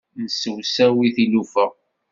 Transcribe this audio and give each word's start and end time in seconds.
Nessemsawi 0.21 1.07
tilufa. 1.15 1.65